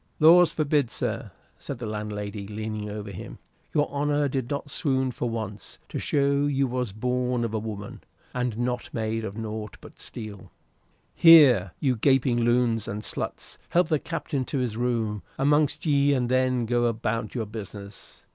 [0.19, 1.29] "Laws forbid, sir!"
[1.59, 3.37] said the landlady, leaning over him.
[3.71, 8.01] "Your honor did but swoon for once, to show you was born of a woman,
[8.33, 10.49] and not made of nought but steel.
[11.13, 16.29] Here, you gaping loons and sluts, help the Captain to his room amongst ye, and
[16.29, 18.25] then go about your business."